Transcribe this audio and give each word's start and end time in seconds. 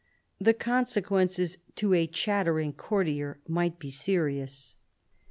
The 0.39 0.55
consequences 0.55 1.59
to 1.75 1.93
a 1.93 2.07
chattering 2.07 2.73
courtier 2.73 3.39
might 3.47 3.77
be 3.77 3.91
serious. 3.91 4.75